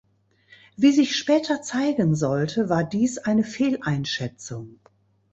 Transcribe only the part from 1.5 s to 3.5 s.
zeigen sollte, war dies eine